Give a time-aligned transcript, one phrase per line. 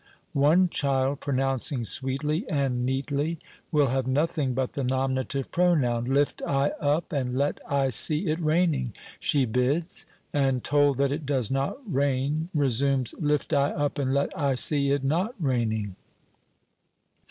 [0.33, 3.37] One child, pronouncing sweetly and neatly,
[3.71, 6.05] will have nothing but the nominative pronoun.
[6.05, 11.27] "Lift I up and let I see it raining," she bids; and told that it
[11.27, 15.95] does not rain, resumes, "Lift I up and let I see it not raining."